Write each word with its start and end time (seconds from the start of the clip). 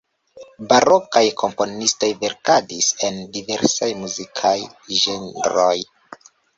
Barokaj 0.69 1.21
komponistoj 1.41 2.09
verkadis 2.25 2.89
en 3.11 3.23
diversaj 3.39 3.93
muzikaj 4.03 4.59
ĝenroj. 5.07 5.75